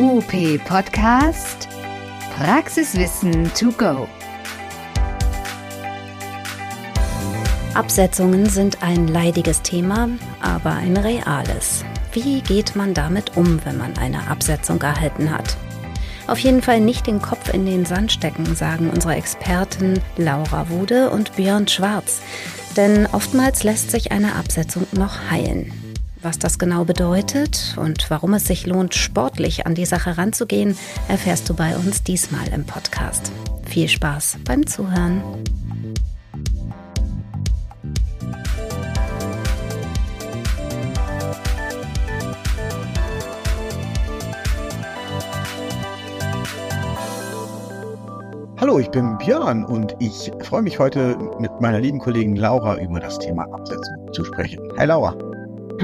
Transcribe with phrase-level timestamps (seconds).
[0.00, 1.68] UP Podcast
[2.36, 4.08] Praxiswissen to go.
[7.74, 10.08] Absetzungen sind ein leidiges Thema,
[10.40, 11.84] aber ein reales.
[12.12, 15.56] Wie geht man damit um, wenn man eine Absetzung erhalten hat?
[16.26, 21.10] Auf jeden Fall nicht den Kopf in den Sand stecken, sagen unsere Experten Laura Wude
[21.10, 22.20] und Björn Schwarz.
[22.76, 25.83] Denn oftmals lässt sich eine Absetzung noch heilen.
[26.24, 30.74] Was das genau bedeutet und warum es sich lohnt, sportlich an die Sache ranzugehen,
[31.06, 33.30] erfährst du bei uns diesmal im Podcast.
[33.66, 35.22] Viel Spaß beim Zuhören.
[48.58, 52.98] Hallo, ich bin Björn und ich freue mich heute mit meiner lieben Kollegin Laura über
[52.98, 54.66] das Thema Absetzung zu sprechen.
[54.78, 55.33] Hi Laura.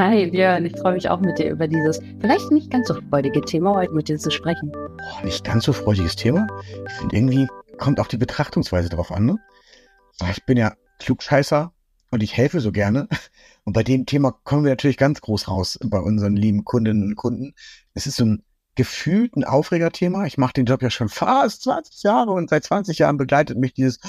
[0.01, 3.43] Hi Björn, ich freue mich auch mit dir über dieses vielleicht nicht ganz so freudige
[3.43, 4.73] Thema heute mit dir zu sprechen.
[4.75, 6.47] Oh, nicht ganz so freudiges Thema.
[6.87, 9.27] Ich finde irgendwie kommt auch die Betrachtungsweise darauf an.
[9.27, 9.37] Ne?
[10.31, 11.75] Ich bin ja Klugscheißer
[12.11, 13.09] und ich helfe so gerne.
[13.65, 17.15] Und bei dem Thema kommen wir natürlich ganz groß raus bei unseren lieben Kundinnen und
[17.15, 17.53] Kunden.
[17.93, 18.43] Es ist so ein
[18.77, 20.25] gefühlt ein Aufregerthema.
[20.25, 23.75] Ich mache den Job ja schon fast 20 Jahre und seit 20 Jahren begleitet mich
[23.75, 24.01] dieses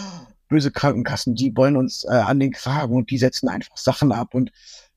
[0.48, 4.34] böse Krankenkassen, die wollen uns äh, an den Kragen und die setzen einfach Sachen ab.
[4.34, 4.52] Und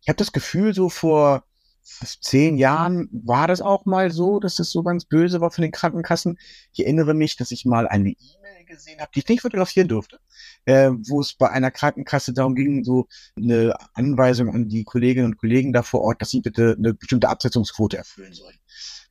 [0.05, 1.44] ich habe das Gefühl, so vor
[1.83, 5.72] zehn Jahren war das auch mal so, dass es so ganz böse war von den
[5.72, 6.38] Krankenkassen.
[6.72, 10.19] Ich erinnere mich, dass ich mal eine E-Mail gesehen habe, die ich nicht fotografieren durfte,
[10.66, 15.36] äh, wo es bei einer Krankenkasse darum ging, so eine Anweisung an die Kolleginnen und
[15.38, 18.58] Kollegen da vor Ort, dass sie bitte eine bestimmte Absetzungsquote erfüllen sollen.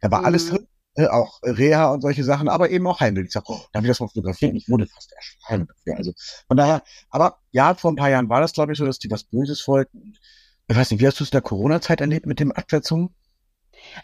[0.01, 0.25] Da war mhm.
[0.25, 3.27] alles drin, äh, auch Reha und solche Sachen, aber eben auch Heimbild.
[3.27, 4.55] Ich sag, oh, darf ich das mal fotografieren?
[4.55, 5.97] Ich wurde fast erschlagen dafür.
[5.97, 6.13] Also
[6.47, 9.09] von daher, aber ja, vor ein paar Jahren war das, glaube ich, so, dass die
[9.09, 10.15] was Böses wollten.
[10.67, 13.09] Ich weiß nicht, wie hast du es in der Corona-Zeit erlebt mit dem Absetzungen?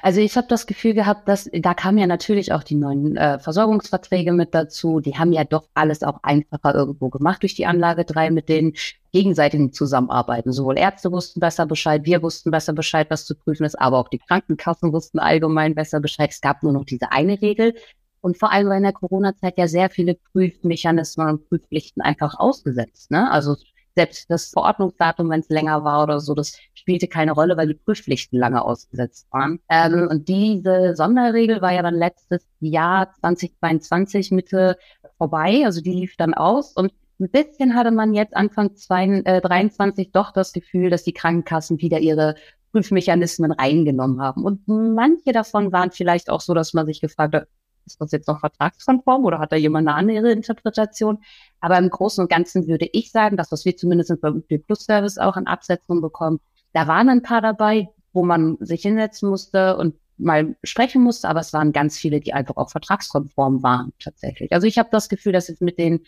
[0.02, 3.40] Also ich habe das Gefühl gehabt, dass da kamen ja natürlich auch die neuen äh,
[3.40, 5.00] Versorgungsverträge mit dazu.
[5.00, 8.74] Die haben ja doch alles auch einfacher irgendwo gemacht durch die Anlage 3 mit den
[9.12, 10.52] gegenseitigen Zusammenarbeiten.
[10.52, 14.10] Sowohl Ärzte wussten besser Bescheid, wir wussten besser Bescheid, was zu prüfen ist, aber auch
[14.10, 16.30] die Krankenkassen wussten allgemein besser Bescheid.
[16.32, 17.74] Es gab nur noch diese eine Regel.
[18.22, 23.12] Und vor allem war in der Corona-Zeit ja sehr viele Prüfmechanismen und Prüfpflichten einfach ausgesetzt.
[23.12, 23.32] Ne?
[23.32, 23.56] Also
[24.00, 27.74] selbst das Verordnungsdatum, wenn es länger war oder so, das spielte keine Rolle, weil die
[27.74, 29.60] Prüfpflichten lange ausgesetzt waren.
[29.68, 34.78] Ähm, und diese Sonderregel war ja dann letztes Jahr 2022 Mitte
[35.18, 40.12] vorbei, also die lief dann aus und ein bisschen hatte man jetzt Anfang 2023 äh,
[40.14, 42.36] doch das Gefühl, dass die Krankenkassen wieder ihre
[42.72, 44.46] Prüfmechanismen reingenommen haben.
[44.46, 47.48] Und manche davon waren vielleicht auch so, dass man sich gefragt hat,
[47.90, 51.20] ist das jetzt noch vertragskonform oder hat da jemand eine andere Interpretation?
[51.60, 54.86] Aber im Großen und Ganzen würde ich sagen, das, was wir zumindest beim UP Plus
[54.86, 56.40] Service auch an Absetzung bekommen,
[56.74, 61.40] da waren ein paar dabei, wo man sich hinsetzen musste und mal sprechen musste, aber
[61.40, 64.52] es waren ganz viele, die einfach auch vertragskonform waren tatsächlich.
[64.52, 66.06] Also ich habe das Gefühl, dass es mit den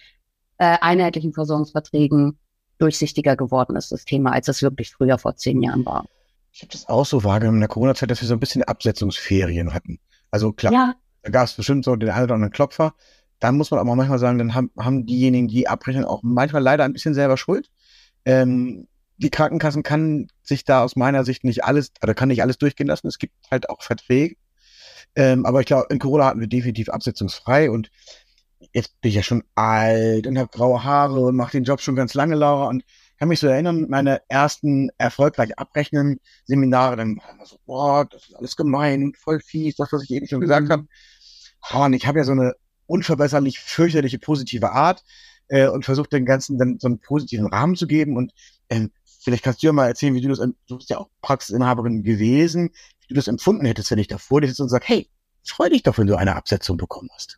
[0.58, 2.38] äh, einheitlichen Versorgungsverträgen
[2.78, 6.06] durchsichtiger geworden ist, das Thema, als es wirklich früher vor zehn Jahren war.
[6.52, 9.74] Ich habe das auch so wahrgenommen in der Corona-Zeit, dass wir so ein bisschen Absetzungsferien
[9.74, 10.00] hatten.
[10.31, 10.96] Also klar, ja.
[11.24, 12.94] Da gab es bestimmt so den einen oder anderen Klopfer.
[13.40, 16.84] Dann muss man aber manchmal sagen, dann haben, haben diejenigen, die abbrechen, auch manchmal leider
[16.84, 17.70] ein bisschen selber Schuld.
[18.26, 18.88] Ähm,
[19.18, 22.88] die Krankenkassen kann sich da aus meiner Sicht nicht alles, oder kann nicht alles durchgehen
[22.88, 23.08] lassen.
[23.08, 24.36] Es gibt halt auch Verträge.
[25.16, 27.90] Ähm, aber ich glaube, in Corona hatten wir definitiv absetzungsfrei und
[28.74, 31.96] jetzt bin ich ja schon alt und habe graue Haare und mache den Job schon
[31.96, 32.68] ganz lange, Laura.
[32.68, 32.84] Und
[33.22, 38.30] kann mich so erinnern, meine ersten erfolgreich abrechnen Seminare, dann war immer so, boah, das
[38.30, 40.72] ist alles gemein und voll fies, das, was ich eben schon gesagt mhm.
[40.72, 40.88] habe.
[41.86, 42.56] Und ich habe ja so eine
[42.88, 45.04] unverbesserlich fürchterliche positive Art
[45.50, 48.18] äh, und versuche den Ganzen dann so einen positiven Rahmen zu geben.
[48.18, 48.34] Und
[48.70, 52.02] ähm, vielleicht kannst du ja mal erzählen, wie du das, du bist ja auch Praxisinhaberin
[52.02, 52.72] gewesen,
[53.02, 55.12] wie du das empfunden hättest, wenn ich da vor dir sitze und sag, hey,
[55.46, 57.38] freu dich doch, wenn du eine Absetzung bekommen hast.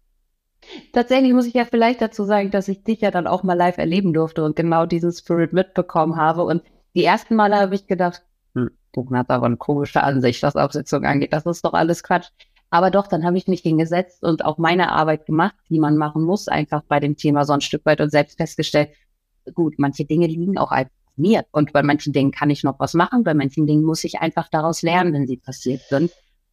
[0.93, 3.79] Tatsächlich muss ich ja vielleicht dazu sagen, dass ich dich ja dann auch mal live
[3.79, 6.43] erleben durfte und genau diesen Spirit mitbekommen habe.
[6.43, 6.61] Und
[6.93, 8.21] die ersten Male habe ich gedacht,
[8.53, 11.33] hm, du hast aber eine komische Ansicht, was Absetzung angeht.
[11.33, 12.29] Das ist doch alles Quatsch.
[12.69, 16.23] Aber doch, dann habe ich mich hingesetzt und auch meine Arbeit gemacht, die man machen
[16.23, 18.89] muss, einfach bei dem Thema so ein Stück weit und selbst festgestellt,
[19.55, 21.45] gut, manche Dinge liegen auch einfach mir.
[21.51, 24.47] Und bei manchen Dingen kann ich noch was machen, bei manchen Dingen muss ich einfach
[24.47, 26.11] daraus lernen, wenn sie passiert sind.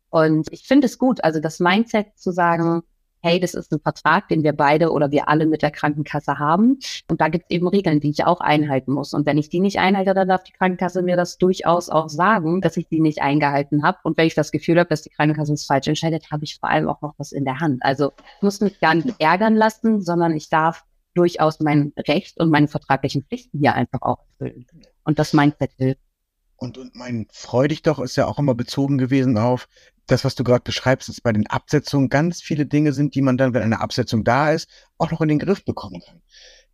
[0.08, 2.82] Und ich finde es gut, also das Mindset zu sagen,
[3.22, 6.78] hey, das ist ein Vertrag, den wir beide oder wir alle mit der Krankenkasse haben.
[7.08, 9.14] Und da gibt es eben Regeln, die ich auch einhalten muss.
[9.14, 12.60] Und wenn ich die nicht einhalte, dann darf die Krankenkasse mir das durchaus auch sagen,
[12.60, 13.98] dass ich die nicht eingehalten habe.
[14.02, 16.70] Und wenn ich das Gefühl habe, dass die Krankenkasse es falsch entscheidet, habe ich vor
[16.70, 17.82] allem auch noch was in der Hand.
[17.82, 20.84] Also ich muss mich gar nicht ärgern lassen, sondern ich darf
[21.14, 24.66] durchaus mein Recht und meine vertraglichen Pflichten hier einfach auch erfüllen.
[25.04, 26.09] Und das Mindset hilft.
[26.60, 29.66] Und, und mein Freudig doch ist ja auch immer bezogen gewesen auf,
[30.06, 33.38] das, was du gerade beschreibst, ist bei den Absetzungen ganz viele Dinge sind, die man
[33.38, 34.68] dann, wenn eine Absetzung da ist,
[34.98, 36.20] auch noch in den Griff bekommen kann.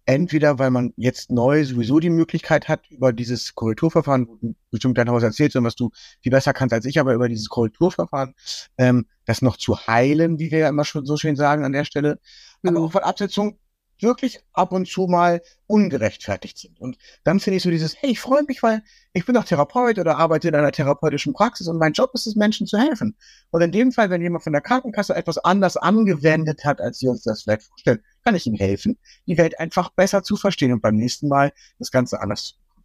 [0.04, 4.98] Entweder, weil man jetzt neu sowieso die Möglichkeit hat, über dieses Korrekturverfahren, wo du bestimmt
[4.98, 5.90] dein Haus erzählst und was du
[6.20, 8.34] viel besser kannst als ich, aber über dieses Korrekturverfahren,
[8.78, 11.84] ähm, das noch zu heilen, wie wir ja immer schon so schön sagen an der
[11.84, 12.18] Stelle.
[12.64, 13.58] Aber auch von Absetzung
[14.00, 16.80] wirklich ab und zu mal ungerechtfertigt sind.
[16.80, 18.82] Und dann finde ich so dieses, hey, ich freue mich, weil
[19.12, 22.36] ich bin doch Therapeut oder arbeite in einer therapeutischen Praxis und mein Job ist es,
[22.36, 23.16] Menschen zu helfen.
[23.50, 27.08] Und in dem Fall, wenn jemand von der Krankenkasse etwas anders angewendet hat, als sie
[27.08, 30.82] uns das vielleicht vorstellen, kann ich ihm helfen, die Welt einfach besser zu verstehen und
[30.82, 32.84] beim nächsten Mal das Ganze anders zu machen.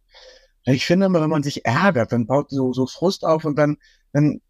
[0.64, 3.78] Ich finde immer, wenn man sich ärgert, dann baut so, so Frust auf und dann,
[4.12, 4.40] dann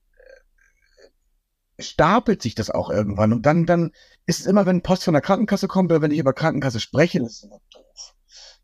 [1.82, 3.32] stapelt sich das auch irgendwann.
[3.32, 3.90] Und dann, dann
[4.26, 7.20] ist es immer, wenn Post von der Krankenkasse kommt oder wenn ich über Krankenkasse spreche,
[7.20, 8.14] das ist immer doof.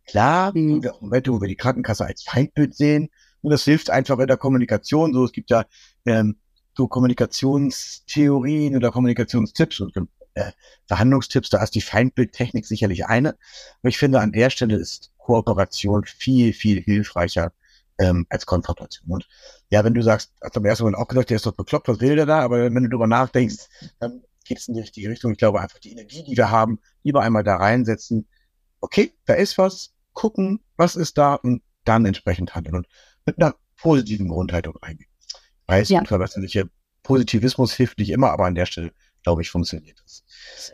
[0.06, 3.10] Klar, wenn wir die Krankenkasse als Feindbild sehen,
[3.42, 5.12] und das hilft einfach in der Kommunikation.
[5.12, 5.64] So, es gibt ja
[6.06, 6.36] ähm,
[6.76, 9.96] so Kommunikationstheorien oder Kommunikationstipps und
[10.34, 10.52] äh,
[10.86, 11.50] Verhandlungstipps.
[11.50, 13.30] Da ist die Feindbildtechnik sicherlich eine.
[13.80, 17.52] Aber ich finde, an der Stelle ist Kooperation viel, viel hilfreicher
[17.98, 19.10] ähm, als Konfrontation.
[19.10, 19.28] Und
[19.70, 21.88] ja, wenn du sagst, hast du am ersten Mal auch gesagt, der ist doch bekloppt,
[21.88, 22.40] was will der da?
[22.40, 23.68] Aber wenn du darüber nachdenkst,
[23.98, 25.32] dann geht es in die richtige Richtung.
[25.32, 28.28] Ich glaube einfach, die Energie, die wir haben, lieber einmal da reinsetzen.
[28.80, 32.86] Okay, da ist was, gucken, was ist da und dann entsprechend handeln und
[33.24, 35.10] mit einer positiven Grundhaltung reingehen.
[35.66, 36.00] Weiß, ja.
[36.00, 36.70] unverbesserliche
[37.02, 38.92] Positivismus hilft nicht immer, aber an der Stelle
[39.28, 40.24] glaube ich, funktioniert das.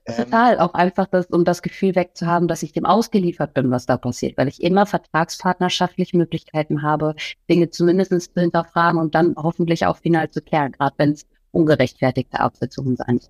[0.06, 3.84] Ähm, Total, auch einfach, das, um das Gefühl wegzuhaben, dass ich dem ausgeliefert bin, was
[3.84, 7.16] da passiert, weil ich immer vertragspartnerschaftliche Möglichkeiten habe,
[7.50, 12.38] Dinge zumindest zu hinterfragen und dann hoffentlich auch final zu klären, gerade wenn es ungerechtfertigte
[12.38, 13.20] Absetzungen sein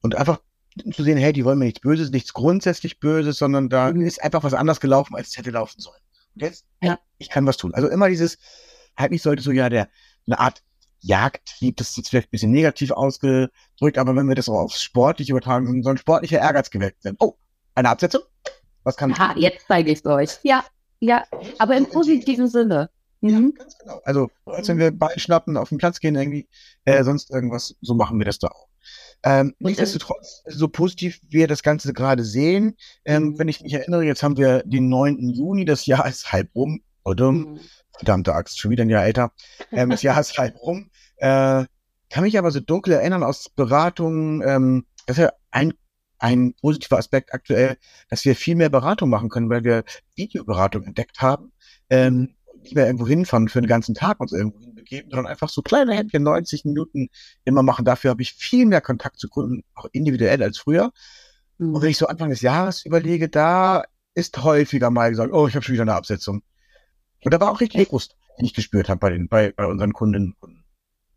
[0.00, 0.40] Und einfach
[0.92, 4.02] zu sehen, hey, die wollen mir nichts Böses, nichts grundsätzlich Böses, sondern da mhm.
[4.02, 6.00] ist einfach was anders gelaufen, als es hätte laufen sollen.
[6.36, 7.00] Und jetzt, ja.
[7.18, 7.74] ich kann was tun.
[7.74, 8.38] Also immer dieses,
[8.96, 9.88] halt nicht sollte so ja der,
[10.28, 10.62] eine Art
[11.02, 14.82] Jagdtrieb, das ist jetzt vielleicht ein bisschen negativ ausgedrückt, aber wenn wir das auch aufs
[14.82, 17.16] Sportliche übertragen, so ein sportlicher Ehrgeiz geweckt sind.
[17.20, 17.34] Oh,
[17.74, 18.22] eine Absetzung?
[18.84, 20.38] Was kann Aha, jetzt zeige ich es euch.
[20.42, 20.64] Ja,
[21.00, 21.24] ja,
[21.58, 22.90] aber im positiven Sinne.
[23.20, 23.54] Mhm.
[23.56, 24.00] Ja, ganz genau.
[24.04, 26.48] Also, als wenn wir Ball schnappen, auf den Platz gehen, irgendwie,
[26.84, 28.68] äh, sonst irgendwas, so machen wir das da auch.
[29.24, 33.38] Ähm, nichtsdestotrotz, so positiv wir das Ganze gerade sehen, ähm, mhm.
[33.38, 35.28] wenn ich mich erinnere, jetzt haben wir den 9.
[35.28, 37.30] Juni, das Jahr ist halb rum, oder?
[37.30, 37.60] Mhm.
[37.96, 39.32] Verdammte Axt, schon wieder ein Jahr älter.
[39.70, 40.90] Ähm, das Jahr ist halb rum.
[41.16, 41.64] Äh,
[42.10, 45.72] kann mich aber so dunkel erinnern aus Beratungen, ähm, das ist ja ein,
[46.18, 47.76] ein positiver Aspekt aktuell,
[48.08, 49.84] dass wir viel mehr Beratung machen können, weil wir
[50.14, 51.52] Videoberatung entdeckt haben.
[51.90, 55.62] Ähm, nicht mehr irgendwo hinfahren für den ganzen Tag uns irgendwo hinbegeben, sondern einfach so
[55.62, 57.08] kleine Händchen, 90 Minuten
[57.44, 57.84] immer machen.
[57.84, 60.92] Dafür habe ich viel mehr Kontakt zu Kunden, auch individuell als früher.
[61.58, 61.74] Mhm.
[61.74, 63.84] Und wenn ich so Anfang des Jahres überlege, da
[64.14, 66.42] ist häufiger mal gesagt, oh, ich habe schon wieder eine Absetzung.
[67.24, 69.92] Und da war auch richtig Frust, den ich gespürt habe bei, den, bei, bei unseren
[69.92, 70.62] Kundinnen und Kunden.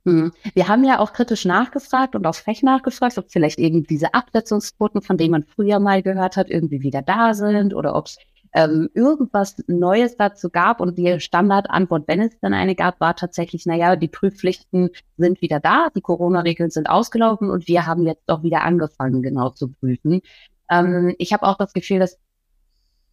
[0.06, 0.31] Hm.
[0.54, 5.02] Wir haben ja auch kritisch nachgefragt und auch frech nachgefragt, ob vielleicht irgendwie diese Absetzungsquoten,
[5.02, 8.18] von denen man früher mal gehört hat, irgendwie wieder da sind oder ob es
[8.54, 10.80] ähm, irgendwas Neues dazu gab.
[10.80, 15.60] Und die Standardantwort, wenn es dann eine gab, war tatsächlich, naja, die Prüfpflichten sind wieder
[15.60, 20.22] da, die Corona-Regeln sind ausgelaufen und wir haben jetzt auch wieder angefangen, genau zu prüfen.
[20.69, 22.18] Ähm, ich habe auch das Gefühl, dass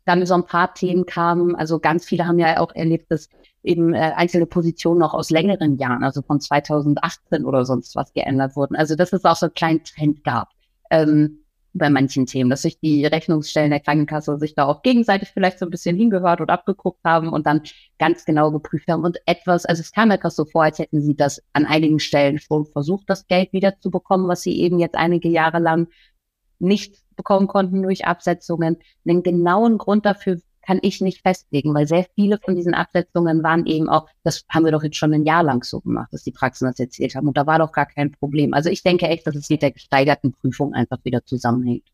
[0.04, 1.54] dann so ein paar Themen kamen.
[1.54, 3.28] Also ganz viele haben ja auch erlebt, dass
[3.62, 8.56] eben äh, einzelne Positionen noch aus längeren Jahren, also von 2018 oder sonst was geändert
[8.56, 8.76] wurden.
[8.76, 10.48] Also dass es auch so einen kleinen Trend gab
[10.91, 11.43] ähm,
[11.74, 15.67] bei manchen Themen, dass sich die Rechnungsstellen der Krankenkasse sich da auch gegenseitig vielleicht so
[15.67, 17.62] ein bisschen hingehört und abgeguckt haben und dann
[17.98, 21.17] ganz genau geprüft haben und etwas, also es kam etwas so vor, als hätten sie
[21.17, 24.96] das an einigen Stellen schon versucht, das Geld wieder zu bekommen, was sie eben jetzt
[24.96, 25.88] einige Jahre lang
[26.62, 28.78] nicht bekommen konnten durch Absetzungen.
[29.04, 33.66] Den genauen Grund dafür kann ich nicht festlegen, weil sehr viele von diesen Absetzungen waren
[33.66, 36.31] eben auch, das haben wir doch jetzt schon ein Jahr lang so gemacht, dass die
[36.31, 38.54] Praxen das erzählt haben und da war doch gar kein Problem.
[38.54, 41.84] Also ich denke echt, dass es mit der gesteigerten Prüfung einfach wieder zusammenhängt.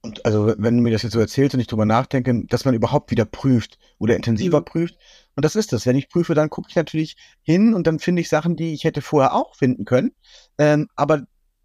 [0.00, 2.74] Und also wenn du mir das jetzt so erzählst und ich drüber nachdenke, dass man
[2.74, 4.64] überhaupt wieder prüft oder intensiver mhm.
[4.66, 4.98] prüft.
[5.34, 5.86] Und das ist das.
[5.86, 8.84] Wenn ich prüfe, dann gucke ich natürlich hin und dann finde ich Sachen, die ich
[8.84, 10.12] hätte vorher auch finden können.
[10.58, 11.24] Ähm, aber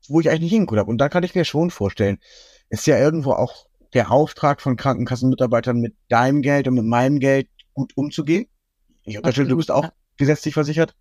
[0.09, 0.89] wo ich eigentlich nicht hingeguckt habe.
[0.89, 2.19] Und da kann ich mir schon vorstellen,
[2.69, 7.47] ist ja irgendwo auch der Auftrag von Krankenkassenmitarbeitern mit deinem Geld und mit meinem Geld
[7.73, 8.47] gut umzugehen.
[9.03, 10.95] Ich unterstelle, du bist auch gesetzlich versichert.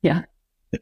[0.00, 0.24] Ja.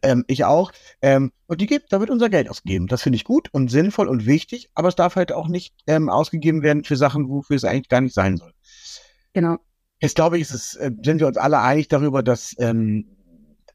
[0.02, 0.72] Ähm, ich auch.
[1.02, 2.87] Ähm, und die gibt, da wird unser Geld ausgegeben.
[2.87, 6.08] Das finde ich gut und sinnvoll und wichtig, aber es darf halt auch nicht ähm,
[6.08, 8.52] ausgegeben werden für Sachen, wofür es eigentlich gar nicht sein soll.
[9.32, 9.58] Genau.
[10.00, 13.16] Jetzt glaube ich, es, äh, sind wir uns alle einig darüber, dass ähm,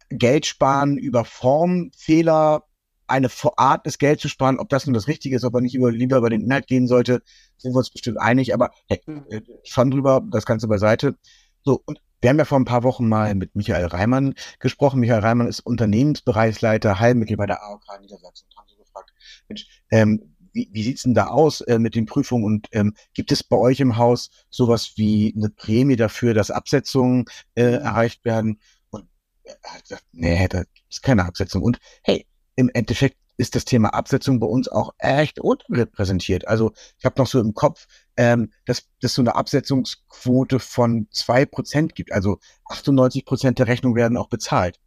[0.09, 2.63] Geld sparen über Formfehler
[3.07, 5.75] eine Art ist, Geld zu sparen, ob das nun das Richtige ist, ob er nicht
[5.75, 7.21] über, lieber über den Inhalt gehen sollte,
[7.57, 9.25] sind wir uns bestimmt einig, aber hey, mhm.
[9.29, 11.17] äh, schon drüber, das Ganze beiseite.
[11.63, 14.99] So, und Wir haben ja vor ein paar Wochen mal mit Michael Reimann gesprochen.
[14.99, 19.13] Michael Reimann ist Unternehmensbereichsleiter Heilmittel bei der AOK Niedersachsen und haben so gefragt,
[19.47, 23.31] Mensch, ähm, wie, wie sieht's denn da aus äh, mit den Prüfungen und ähm, gibt
[23.31, 28.59] es bei euch im Haus sowas wie eine Prämie dafür, dass Absetzungen äh, erreicht werden?
[28.89, 29.07] Und
[29.43, 31.61] er hat gesagt, nee, da gibt's keine Absetzung.
[31.61, 36.47] Und hey, im Endeffekt ist das Thema Absetzung bei uns auch echt unterrepräsentiert.
[36.47, 37.85] Also ich habe noch so im Kopf,
[38.15, 42.11] ähm, dass dass so eine Absetzungsquote von zwei Prozent gibt.
[42.11, 44.79] Also 98 Prozent der Rechnungen werden auch bezahlt.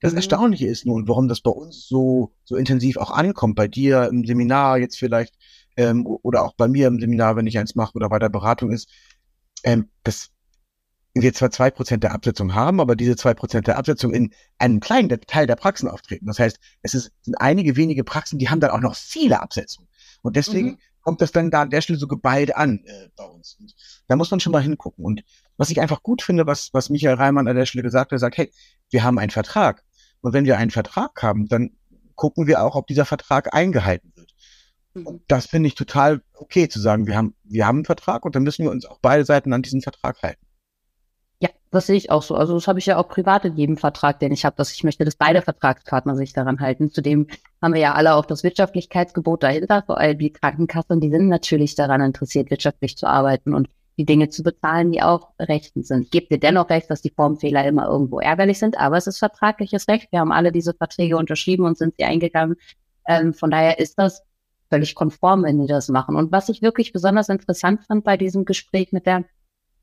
[0.00, 0.18] Das mhm.
[0.18, 4.24] Erstaunliche ist nun, warum das bei uns so, so intensiv auch ankommt, bei dir im
[4.26, 5.34] Seminar jetzt vielleicht
[5.76, 8.72] ähm, oder auch bei mir im Seminar, wenn ich eins mache oder bei der Beratung
[8.72, 8.88] ist,
[9.64, 10.30] ähm, dass
[11.22, 14.80] wir zwar zwei Prozent der Absetzung haben, aber diese zwei Prozent der Absetzung in einem
[14.80, 16.26] kleinen Teil der Praxen auftreten.
[16.26, 19.88] Das heißt, es ist, sind einige wenige Praxen, die haben dann auch noch viele Absetzungen.
[20.22, 20.78] Und deswegen mhm.
[21.02, 23.56] kommt das dann da an der Stelle so geballt an äh, bei uns.
[23.60, 23.74] Und
[24.08, 25.04] da muss man schon mal hingucken.
[25.04, 25.22] Und
[25.56, 28.18] was ich einfach gut finde, was, was Michael Reimann an der Stelle gesagt hat, er
[28.18, 28.52] sagt, hey,
[28.90, 29.84] wir haben einen Vertrag.
[30.20, 31.70] Und wenn wir einen Vertrag haben, dann
[32.14, 34.34] gucken wir auch, ob dieser Vertrag eingehalten wird.
[34.94, 35.06] Mhm.
[35.06, 38.34] Und das finde ich total okay zu sagen, wir haben, wir haben einen Vertrag und
[38.34, 40.45] dann müssen wir uns auch beide Seiten an diesen Vertrag halten.
[41.70, 42.34] Das sehe ich auch so.
[42.36, 44.84] Also das habe ich ja auch privat in jedem Vertrag, den ich habe, dass ich
[44.84, 46.90] möchte, dass beide Vertragspartner sich daran halten.
[46.90, 47.26] Zudem
[47.60, 51.74] haben wir ja alle auch das Wirtschaftlichkeitsgebot dahinter, vor allem die Krankenkassen, die sind natürlich
[51.74, 53.68] daran interessiert, wirtschaftlich zu arbeiten und
[53.98, 56.04] die Dinge zu bezahlen, die auch rechtens sind.
[56.04, 59.18] Ich gebe dir dennoch recht, dass die Formfehler immer irgendwo ärgerlich sind, aber es ist
[59.18, 60.12] vertragliches Recht.
[60.12, 62.56] Wir haben alle diese Verträge unterschrieben und sind sie eingegangen.
[63.08, 64.22] Ähm, von daher ist das
[64.68, 66.16] völlig konform, wenn die das machen.
[66.16, 69.24] Und was ich wirklich besonders interessant fand bei diesem Gespräch mit der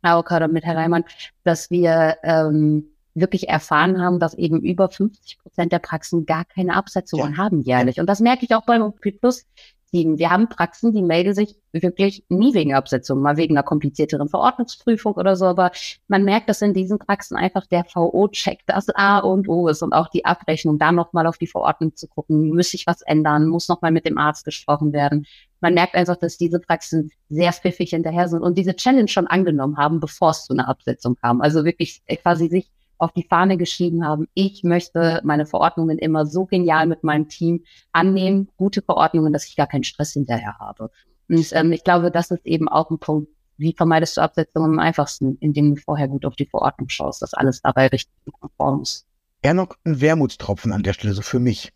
[0.04, 1.06] AOK oder mit Herr Reimann,
[1.44, 6.76] dass wir ähm, wirklich erfahren haben, dass eben über 50 Prozent der Praxen gar keine
[6.76, 7.38] Absetzungen ja.
[7.38, 8.00] haben jährlich.
[8.00, 9.46] Und das merke ich auch beim OP Plus
[9.94, 10.18] Team.
[10.18, 15.14] Wir haben Praxen, die melden sich wirklich nie wegen Absetzung, mal wegen einer komplizierteren Verordnungsprüfung
[15.14, 15.46] oder so.
[15.46, 15.72] Aber
[16.08, 19.94] man merkt, dass in diesen Praxen einfach der VO-Check das A und O ist und
[19.94, 23.70] auch die Abrechnung, da nochmal auf die Verordnung zu gucken, muss sich was ändern, muss
[23.70, 25.28] nochmal mit dem Arzt gesprochen werden.
[25.62, 29.78] Man merkt einfach, dass diese Praxen sehr pfiffig hinterher sind und diese Challenge schon angenommen
[29.78, 31.40] haben, bevor es zu einer Absetzung kam.
[31.40, 32.72] Also wirklich quasi sich
[33.04, 37.64] auf die Fahne geschrieben haben, ich möchte meine Verordnungen immer so genial mit meinem Team
[37.92, 40.90] annehmen, gute Verordnungen, dass ich gar keinen Stress hinterher habe.
[41.30, 44.80] Und ähm, ich glaube, das ist eben auch ein Punkt, wie vermeidest du Absetzungen am
[44.80, 49.06] einfachsten, indem du vorher gut auf die Verordnung schaust, dass alles dabei richtig konform ist.
[49.42, 51.72] Eher noch ein Wermutstropfen an der Stelle, so für mich.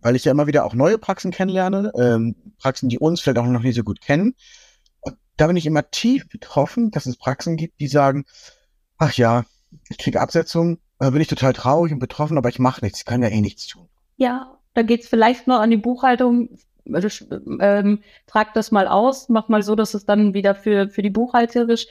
[0.00, 3.46] Weil ich ja immer wieder auch neue Praxen kennenlerne, ähm, Praxen, die uns vielleicht auch
[3.46, 4.34] noch nicht so gut kennen.
[5.00, 8.24] Und da bin ich immer tief betroffen, dass es Praxen gibt, die sagen,
[8.98, 9.44] ach ja,
[9.88, 13.04] ich kriege Absetzung, äh, bin ich total traurig und betroffen, aber ich mache nichts, ich
[13.04, 13.88] kann ja eh nichts tun.
[14.16, 16.50] Ja, da geht's vielleicht noch an die Buchhaltung.
[16.86, 21.10] Ähm, trag das mal aus, mach mal so, dass es dann wieder für, für die
[21.10, 21.88] buchhalterisch,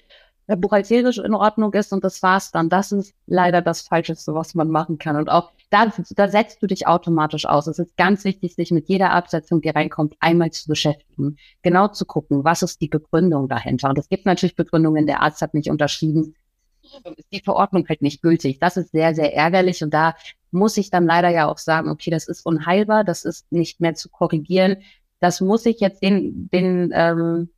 [0.48, 2.70] äh, buchhalterisch in Ordnung ist und das war's dann.
[2.70, 5.18] Das ist leider das Falscheste, was man machen kann.
[5.18, 7.68] Und auch da, da setzt du dich automatisch aus.
[7.68, 11.38] Es ist ganz wichtig, sich mit jeder Absetzung, die reinkommt, einmal zu beschäftigen.
[11.62, 13.90] Genau zu gucken, was ist die Begründung dahinter.
[13.90, 16.36] Und es gibt natürlich Begründungen, der Arzt hat nicht unterschrieben,
[17.18, 18.60] ist die Verordnung halt nicht gültig.
[18.60, 20.16] Das ist sehr, sehr ärgerlich und da
[20.52, 23.96] muss ich dann leider ja auch sagen, okay, das ist unheilbar, das ist nicht mehr
[23.96, 24.78] zu korrigieren.
[25.20, 27.50] Das muss ich jetzt den, den, ähm,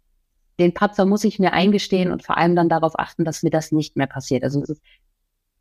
[0.60, 3.72] den Patzer muss ich mir eingestehen und vor allem dann darauf achten, dass mir das
[3.72, 4.44] nicht mehr passiert.
[4.44, 4.82] Also es ist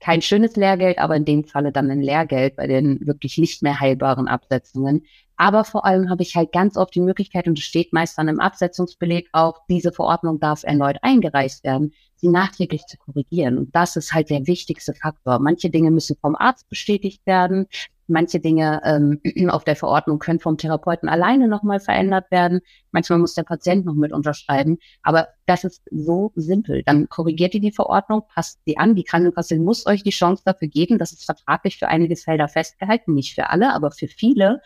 [0.06, 3.80] kein schönes Lehrgeld, aber in dem Falle dann ein Lehrgeld bei den wirklich nicht mehr
[3.80, 5.04] heilbaren Absetzungen.
[5.36, 8.28] Aber vor allem habe ich halt ganz oft die Möglichkeit, und es steht meist dann
[8.28, 13.58] im Absetzungsbeleg auch, diese Verordnung darf erneut eingereicht werden sie nachträglich zu korrigieren.
[13.58, 15.38] Und das ist halt der wichtigste Faktor.
[15.38, 17.66] Manche Dinge müssen vom Arzt bestätigt werden.
[18.08, 19.20] Manche Dinge ähm,
[19.50, 22.60] auf der Verordnung können vom Therapeuten alleine nochmal verändert werden.
[22.92, 24.78] Manchmal muss der Patient noch mit unterschreiben.
[25.02, 26.82] Aber das ist so simpel.
[26.84, 28.94] Dann korrigiert ihr die Verordnung, passt sie an.
[28.94, 30.98] Die Krankenkasse muss euch die Chance dafür geben.
[30.98, 33.14] Das ist vertraglich für einige Felder festgehalten.
[33.14, 34.60] Nicht für alle, aber für viele.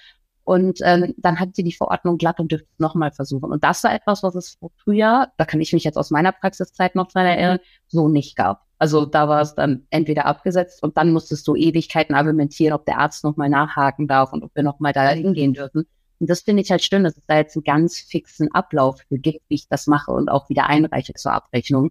[0.45, 3.53] Und ähm, dann hat sie die Verordnung glatt und dürfte es nochmal versuchen.
[3.53, 6.95] Und das war etwas, was es früher, da kann ich mich jetzt aus meiner Praxiszeit
[6.95, 8.67] noch dran erinnern, so nicht gab.
[8.81, 12.99] Also da war es dann entweder abgesetzt und dann musstest du Ewigkeiten argumentieren, ob der
[12.99, 15.87] Arzt nochmal nachhaken darf und ob wir nochmal da hingehen dürfen.
[16.19, 19.43] Und das finde ich halt schön, dass es da jetzt einen ganz fixen Ablauf gibt,
[19.49, 21.91] wie ich das mache und auch wieder einreiche zur Abrechnung.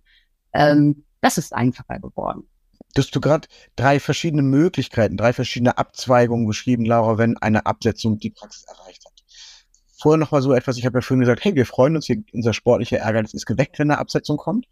[0.51, 2.49] Ähm, das ist einfacher geworden.
[2.95, 8.17] Du hast du gerade drei verschiedene Möglichkeiten, drei verschiedene Abzweigungen beschrieben, Laura, wenn eine Absetzung
[8.17, 9.13] die Praxis erreicht hat.
[9.95, 12.23] Vorher noch mal so etwas, ich habe ja vorhin gesagt, hey, wir freuen uns, hier,
[12.33, 14.65] unser sportlicher Ehrgeiz ist geweckt, wenn eine Absetzung kommt.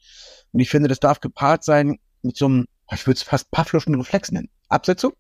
[0.52, 3.96] Und ich finde, das darf gepaart sein mit so einem, ich würde es fast Pavloschen
[3.96, 4.50] Reflex nennen.
[4.69, 5.13] Absetzung,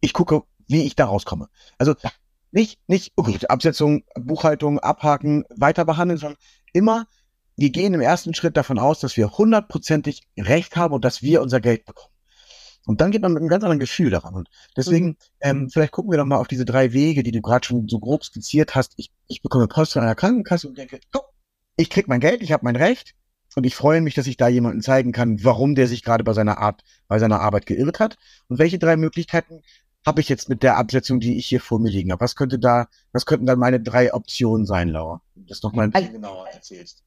[0.00, 1.48] ich gucke, wie ich da rauskomme.
[1.78, 1.94] Also
[2.52, 6.38] nicht, nicht, oh Absetzung, Buchhaltung, abhaken, weiter behandeln, sondern
[6.72, 7.06] immer,
[7.56, 11.42] wir gehen im ersten Schritt davon aus, dass wir hundertprozentig Recht haben und dass wir
[11.42, 12.14] unser Geld bekommen.
[12.86, 14.34] Und dann geht man mit einem ganz anderen Gefühl daran.
[14.34, 15.16] Und deswegen, mhm.
[15.40, 17.98] ähm, vielleicht gucken wir doch mal auf diese drei Wege, die du gerade schon so
[17.98, 18.94] grob skizziert hast.
[18.96, 21.20] Ich, ich bekomme Post von einer Krankenkasse und denke, oh,
[21.76, 23.14] ich krieg mein Geld, ich habe mein Recht.
[23.56, 26.32] Und ich freue mich, dass ich da jemanden zeigen kann, warum der sich gerade bei
[26.32, 28.16] seiner Art, bei seiner Arbeit geirrt hat.
[28.48, 29.62] Und welche drei Möglichkeiten
[30.06, 32.20] habe ich jetzt mit der Absetzung, die ich hier vor mir liegen habe?
[32.20, 35.20] Was könnte da, was könnten dann meine drei Optionen sein, Laura?
[35.34, 37.02] Das noch mal ein bisschen genauer erzählst.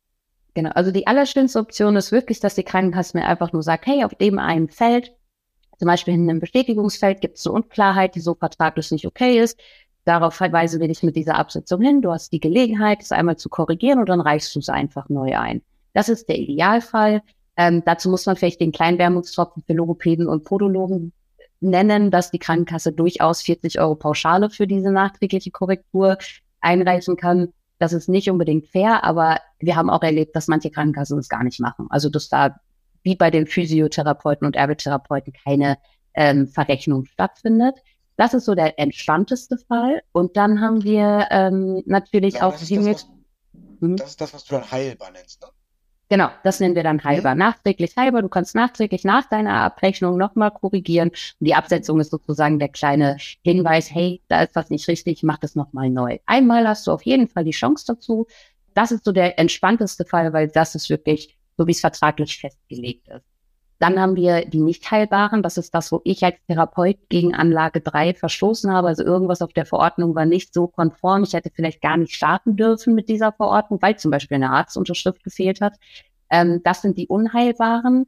[0.53, 4.03] Genau, also die allerschönste Option ist wirklich, dass die Krankenkasse mir einfach nur sagt, hey,
[4.03, 5.15] auf dem einen Feld,
[5.79, 9.59] zum Beispiel in einem Bestätigungsfeld gibt es eine Unklarheit, die so vertraglich nicht okay ist.
[10.05, 12.01] Darauf verweisen wir dich mit dieser Absetzung hin.
[12.01, 15.35] Du hast die Gelegenheit, es einmal zu korrigieren und dann reichst du es einfach neu
[15.37, 15.63] ein.
[15.93, 17.21] Das ist der Idealfall.
[17.55, 21.13] Ähm, dazu muss man vielleicht den Kleinwärmungstropfen für Logopäden und Podologen
[21.59, 26.17] nennen, dass die Krankenkasse durchaus 40 Euro Pauschale für diese nachträgliche Korrektur
[26.61, 27.53] einreichen kann.
[27.79, 31.43] Das ist nicht unbedingt fair, aber wir haben auch erlebt, dass manche Krankenkassen das gar
[31.43, 31.87] nicht machen.
[31.89, 32.55] Also dass da
[33.03, 35.77] wie bei den Physiotherapeuten und Ergotherapeuten keine
[36.13, 37.75] ähm, Verrechnung stattfindet.
[38.15, 40.01] Das ist so der entspannteste Fall.
[40.11, 43.07] Und dann haben wir ähm, natürlich ja, auch das, das, was,
[43.79, 43.97] hm?
[43.97, 45.47] das ist das, was du dann heilbar nennst, ne?
[46.09, 47.33] Genau, das nennen wir dann heilbar.
[47.33, 48.21] Nachträglich heilbar.
[48.21, 51.09] Du kannst nachträglich nach deiner Abrechnung nochmal korrigieren.
[51.09, 55.39] Und die Absetzung ist sozusagen der kleine Hinweis, hey, da ist was nicht richtig, mach
[55.39, 56.19] das nochmal neu.
[56.25, 58.27] Einmal hast du auf jeden Fall die Chance dazu.
[58.73, 63.07] Das ist so der entspannteste Fall, weil das ist wirklich so, wie es vertraglich festgelegt
[63.07, 63.32] ist.
[63.79, 65.43] Dann haben wir die nicht heilbaren.
[65.43, 68.87] Das ist das, wo ich als Therapeut gegen Anlage 3 verstoßen habe.
[68.87, 71.23] Also irgendwas auf der Verordnung war nicht so konform.
[71.23, 75.23] Ich hätte vielleicht gar nicht starten dürfen mit dieser Verordnung, weil zum Beispiel eine Arztunterschrift
[75.23, 75.75] gefehlt hat.
[76.29, 78.05] Ähm, das sind die unheilbaren.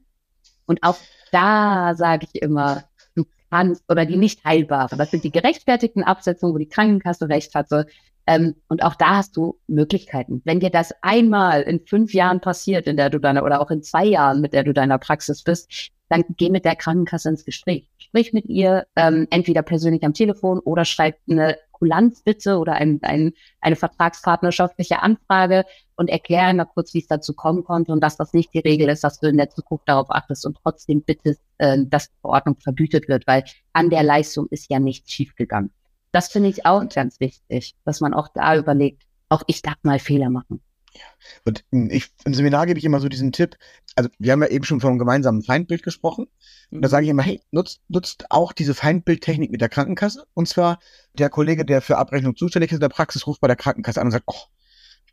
[0.66, 0.96] Und auch
[1.30, 4.98] da sage ich immer, du kannst, oder die nicht heilbaren.
[4.98, 7.86] Das sind die gerechtfertigten Absetzungen, wo die Krankenkasse recht hatte.
[8.26, 10.42] Ähm, und auch da hast du Möglichkeiten.
[10.44, 13.82] Wenn dir das einmal in fünf Jahren passiert, in der du deiner, oder auch in
[13.82, 17.88] zwei Jahren, mit der du deiner Praxis bist, dann geh mit der Krankenkasse ins Gespräch.
[17.98, 23.32] Sprich mit ihr, ähm, entweder persönlich am Telefon oder schreib eine Kulanzbitte oder ein, ein,
[23.60, 25.64] eine vertragspartnerschaftliche Anfrage
[25.96, 28.88] und erkläre mal kurz, wie es dazu kommen konnte und dass das nicht die Regel
[28.88, 32.56] ist, dass du in der Zukunft darauf achtest und trotzdem bittest, äh, dass die Verordnung
[32.56, 35.70] vergütet wird, weil an der Leistung ist ja nichts schiefgegangen.
[36.16, 39.98] Das finde ich auch ganz wichtig, dass man auch da überlegt, auch ich darf mal
[39.98, 40.62] Fehler machen.
[40.94, 41.02] Ja.
[41.44, 43.58] Und ich, im Seminar gebe ich immer so diesen Tipp,
[43.96, 46.26] also wir haben ja eben schon vom gemeinsamen Feindbild gesprochen.
[46.70, 46.90] Und da mhm.
[46.90, 50.24] sage ich immer, hey, nutzt, nutzt auch diese Feindbildtechnik mit der Krankenkasse.
[50.32, 50.78] Und zwar
[51.12, 54.06] der Kollege, der für Abrechnung zuständig ist in der Praxis, ruft bei der Krankenkasse an
[54.06, 54.40] und sagt, oh,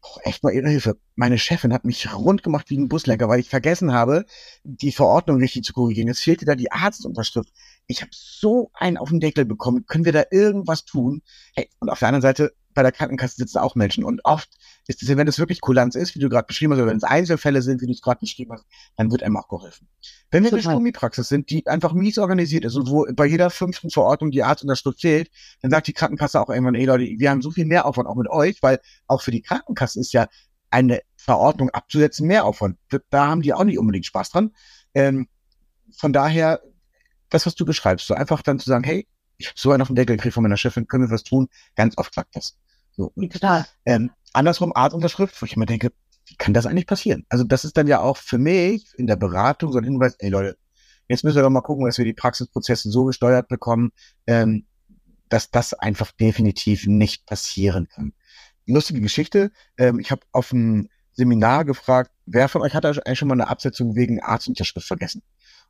[0.04, 0.96] oh, echt mal Ihre Hilfe.
[1.16, 4.26] Meine Chefin hat mich rund gemacht wie ein Buslenker, weil ich vergessen habe,
[4.64, 6.08] die Verordnung richtig zu korrigieren.
[6.08, 7.52] Jetzt fehlte da die Arztunterschrift
[7.88, 11.22] ich habe so einen auf den Deckel bekommen, können wir da irgendwas tun?
[11.56, 14.50] Hey, und auf der anderen Seite, bei der Krankenkasse sitzen auch Menschen und oft
[14.88, 17.04] ist es, wenn es wirklich Kulanz ist, wie du gerade beschrieben hast, oder wenn es
[17.04, 18.66] Einzelfälle sind, wie du es gerade beschrieben hast,
[18.98, 19.88] dann wird einem auch geholfen.
[20.32, 23.92] Wenn wir eine Stromipraxis sind, die einfach mies organisiert ist und wo bei jeder fünften
[23.92, 25.30] Verordnung die Arztunterschrift fehlt,
[25.62, 28.30] dann sagt die Krankenkasse auch irgendwann, ey Leute, wir haben so viel Mehraufwand auch mit
[28.30, 30.28] euch, weil auch für die Krankenkasse ist ja
[30.72, 32.78] eine Verordnung abzusetzen Mehraufwand.
[33.12, 34.52] Da haben die auch nicht unbedingt Spaß dran.
[34.96, 35.28] Ähm,
[35.96, 36.62] von daher
[37.34, 39.88] das, was du beschreibst, so einfach dann zu sagen, hey, ich habe so einen auf
[39.88, 41.48] den Deckel gekriegt von meiner Chefin, können wir was tun?
[41.76, 42.56] Ganz oft klappt das.
[42.92, 43.12] So.
[43.32, 43.66] Total.
[43.86, 45.92] Ähm, andersrum Artunterschrift, wo ich immer denke,
[46.28, 47.26] wie kann das eigentlich passieren?
[47.30, 50.30] Also das ist dann ja auch für mich in der Beratung so ein Hinweis, ey
[50.30, 50.58] Leute,
[51.08, 53.92] jetzt müssen wir doch mal gucken, dass wir die Praxisprozesse so gesteuert bekommen,
[54.28, 54.66] ähm,
[55.30, 58.14] dass das einfach definitiv nicht passieren kann.
[58.66, 63.28] Lustige Geschichte, ähm, ich habe auf dem Seminar gefragt, wer von euch hat eigentlich schon
[63.28, 65.22] mal eine Absetzung wegen Arztunterschrift vergessen?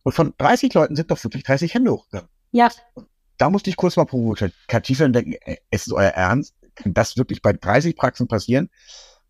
[0.04, 2.30] Und von 30 Leuten sind doch wirklich 30 Hände hochgegangen.
[2.52, 2.70] Ja.
[3.38, 5.34] Da musste ich kurz mal provokativ denken,
[5.72, 6.56] ist es euer Ernst?
[6.76, 8.70] Kann das wirklich bei 30 Praxen passieren?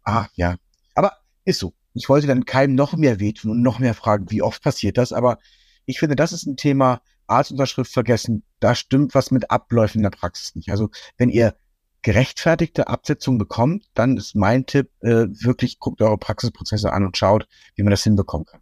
[0.04, 0.56] Ah, ja.
[0.96, 1.14] Aber
[1.46, 1.74] ist so.
[1.94, 5.14] Ich wollte dann keinem noch mehr wehtun und noch mehr fragen, wie oft passiert das.
[5.14, 5.38] Aber
[5.86, 8.44] ich finde, das ist ein Thema, Arztunterschrift vergessen.
[8.60, 10.70] Da stimmt was mit Abläufen in der Praxis nicht.
[10.70, 11.56] Also wenn ihr
[12.02, 17.48] gerechtfertigte Absetzung bekommt, dann ist mein Tipp, äh, wirklich guckt eure Praxisprozesse an und schaut,
[17.76, 18.62] wie man das hinbekommen kann.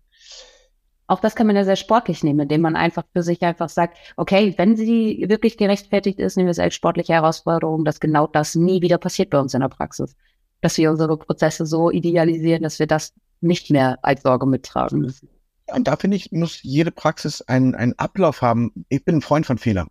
[1.11, 3.97] Auch das kann man ja sehr sportlich nehmen, indem man einfach für sich einfach sagt,
[4.15, 8.55] okay, wenn sie wirklich gerechtfertigt ist, nehmen wir es als sportliche Herausforderung, dass genau das
[8.55, 10.15] nie wieder passiert bei uns in der Praxis.
[10.61, 15.27] Dass wir unsere Prozesse so idealisieren, dass wir das nicht mehr als Sorge mittragen müssen.
[15.73, 18.85] und da finde ich, muss jede Praxis einen, einen Ablauf haben.
[18.87, 19.89] Ich bin ein Freund von Fehlern.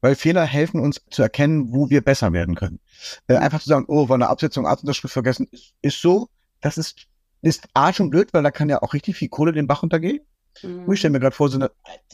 [0.00, 2.80] Weil Fehler helfen uns zu erkennen, wo wir besser werden können.
[3.26, 6.30] Äh, einfach zu sagen, oh, war eine Absetzung, Arztunterschrift vergessen, ist, ist so,
[6.62, 7.06] das ist,
[7.42, 10.20] ist A schon blöd, weil da kann ja auch richtig viel Kohle den Bach untergehen.
[10.62, 10.92] Mhm.
[10.92, 11.70] Ich stelle mir gerade vor, so eine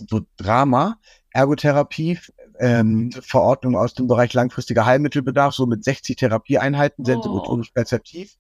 [0.08, 0.98] so Drama,
[1.32, 2.18] Ergotherapie,
[2.58, 7.74] ähm, Verordnung aus dem Bereich langfristiger Heilmittelbedarf, so mit 60 Therapieeinheiten, sensomotorisch oh.
[7.74, 8.36] perzeptiv.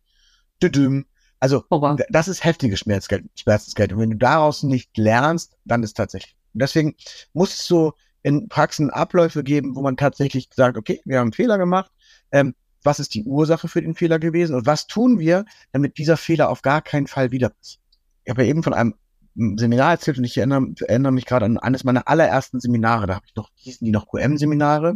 [0.62, 1.06] Düdüm.
[1.38, 3.94] Also, oh, das ist heftiges Schmerzgeld, Schmerzensgeld.
[3.94, 6.94] Und wenn du daraus nicht lernst, dann ist tatsächlich Und deswegen
[7.32, 11.32] muss es so in Praxen Abläufe geben, wo man tatsächlich sagt, okay, wir haben einen
[11.32, 11.90] Fehler gemacht,
[12.32, 16.18] ähm, was ist die Ursache für den Fehler gewesen und was tun wir, damit dieser
[16.18, 17.82] Fehler auf gar keinen Fall wieder passiert.
[18.24, 18.94] Ich habe ja eben von einem
[19.34, 23.06] Seminar erzählt und ich erinnere, erinnere mich gerade an eines meiner allerersten Seminare.
[23.06, 24.94] Da habe ich noch, hießen die noch QM-Seminare.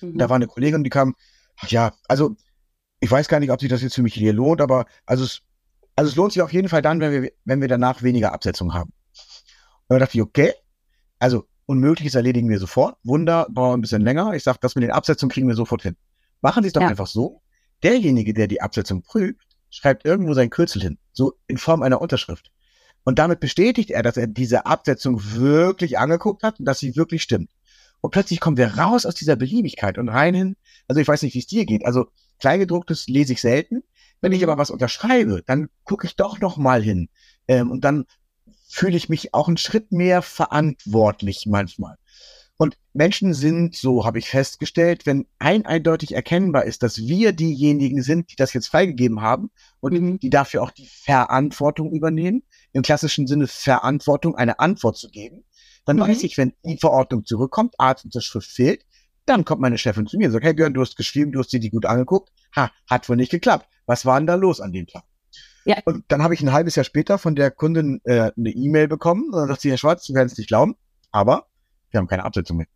[0.00, 0.18] Mhm.
[0.18, 1.14] Da war eine Kollegin, die kam,
[1.68, 2.36] ja, also
[3.00, 5.42] ich weiß gar nicht, ob sich das jetzt für mich hier lohnt, aber also es,
[5.96, 8.72] also es lohnt sich auf jeden Fall dann, wenn wir, wenn wir danach weniger Absetzung
[8.72, 8.92] haben.
[9.88, 10.52] Und da dachte ich, okay,
[11.18, 12.96] also Unmögliches erledigen wir sofort.
[13.04, 14.32] Wunder brauchen ein bisschen länger.
[14.34, 15.96] Ich sage, das mit den Absetzungen kriegen wir sofort hin.
[16.40, 16.88] Machen Sie es doch ja.
[16.88, 17.42] einfach so.
[17.82, 22.50] Derjenige, der die Absetzung prüft, schreibt irgendwo sein Kürzel hin, so in Form einer Unterschrift.
[23.04, 27.22] Und damit bestätigt er, dass er diese Absetzung wirklich angeguckt hat und dass sie wirklich
[27.22, 27.50] stimmt.
[28.00, 30.56] Und plötzlich kommen wir raus aus dieser Beliebigkeit und rein hin.
[30.88, 31.86] Also ich weiß nicht, wie es dir geht.
[31.86, 32.06] Also
[32.40, 33.82] Kleingedrucktes lese ich selten.
[34.20, 37.08] Wenn ich aber was unterschreibe, dann gucke ich doch noch mal hin.
[37.46, 38.06] Ähm, und dann
[38.68, 41.96] fühle ich mich auch einen Schritt mehr verantwortlich manchmal.
[42.56, 48.02] Und Menschen sind, so habe ich festgestellt, wenn ein eindeutig erkennbar ist, dass wir diejenigen
[48.02, 50.20] sind, die das jetzt freigegeben haben und mhm.
[50.20, 55.44] die dafür auch die Verantwortung übernehmen, im klassischen Sinne Verantwortung, eine Antwort zu geben,
[55.84, 56.02] dann mhm.
[56.02, 58.84] weiß ich, wenn die Verordnung zurückkommt, Arztunterschrift fehlt,
[59.26, 61.52] dann kommt meine Chefin zu mir und sagt, hey Björn, du hast geschrieben, du hast
[61.52, 62.30] dir die gut angeguckt.
[62.54, 63.66] Ha, hat wohl nicht geklappt.
[63.86, 65.02] Was war denn da los an dem Tag?
[65.64, 65.78] Ja.
[65.86, 69.24] Und dann habe ich ein halbes Jahr später von der Kundin äh, eine E-Mail bekommen
[69.26, 70.76] und dann sagt sie, Herr Schwarz, Sie werden es nicht glauben,
[71.10, 71.46] aber
[71.94, 72.66] wir haben keine Absetzung mehr.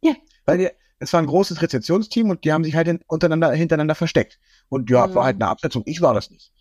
[0.00, 0.14] Ja.
[0.46, 3.94] Weil wir, es war ein großes Rezeptionsteam und die haben sich halt in, untereinander, hintereinander
[3.94, 4.38] versteckt.
[4.68, 5.14] Und ja, mhm.
[5.14, 5.82] war halt eine Absetzung.
[5.86, 6.52] Ich war das nicht.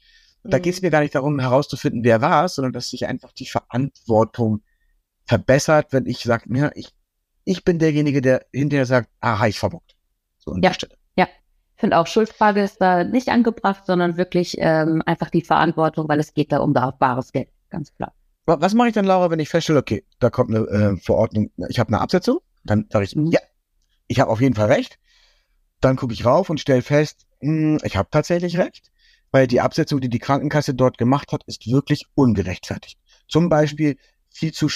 [0.43, 0.51] Und mhm.
[0.51, 3.31] da geht es mir gar nicht darum, herauszufinden, wer war es, sondern dass sich einfach
[3.31, 4.63] die Verantwortung
[5.25, 6.89] verbessert, wenn ich sage, ja, ich,
[7.45, 9.95] ich bin derjenige, der hinterher sagt, aha, ich verbockt.
[10.39, 10.69] So an ja.
[10.69, 10.95] der Stelle.
[11.15, 11.27] Ja.
[11.75, 16.19] Ich finde auch, Schuldfrage ist da nicht angebracht, sondern wirklich ähm, einfach die Verantwortung, weil
[16.19, 18.13] es geht da um bares Geld, ganz klar.
[18.57, 21.79] Was mache ich dann, Laura, wenn ich feststelle, okay, da kommt eine äh, Verordnung, ich
[21.79, 23.27] habe eine Absetzung, dann sage ich, mhm.
[23.27, 23.39] ja,
[24.07, 24.97] ich habe auf jeden Fall recht.
[25.81, 28.91] Dann gucke ich rauf und stelle fest, mh, hm, ich habe tatsächlich recht,
[29.31, 32.97] weil die Absetzung, die die Krankenkasse dort gemacht hat, ist wirklich ungerechtfertigt.
[33.27, 33.97] Zum Beispiel
[34.29, 34.67] viel zu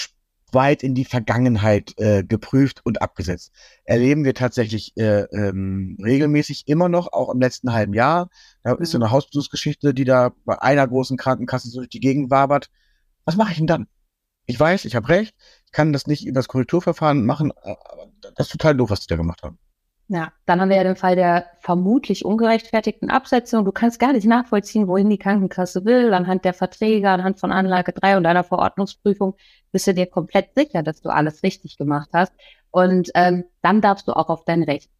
[0.52, 3.50] weit in die Vergangenheit äh, geprüft und abgesetzt.
[3.84, 8.30] Erleben wir tatsächlich äh, ähm, regelmäßig immer noch, auch im letzten halben Jahr.
[8.62, 9.04] Da ist so mhm.
[9.04, 12.70] eine Hausbesuchsgeschichte, die da bei einer großen Krankenkasse so durch die Gegend wabert
[13.24, 13.86] was mache ich denn dann?
[14.46, 15.34] Ich weiß, ich habe recht,
[15.66, 19.06] ich kann das nicht über das Korrekturverfahren machen, aber das ist total doof, was die
[19.06, 19.58] da gemacht haben.
[20.08, 23.64] Ja, dann haben wir ja den Fall der vermutlich ungerechtfertigten Absetzung.
[23.64, 26.12] Du kannst gar nicht nachvollziehen, wohin die Krankenkasse will.
[26.12, 29.34] Anhand der Verträge, anhand von Anlage 3 und einer Verordnungsprüfung
[29.72, 32.34] bist du dir komplett sicher, dass du alles richtig gemacht hast.
[32.70, 34.90] Und ähm, dann darfst du auch auf dein Recht